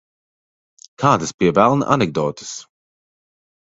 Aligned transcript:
Kādas, 1.05 1.35
pie 1.43 1.53
velna, 1.61 1.91
anekdotes? 1.99 2.59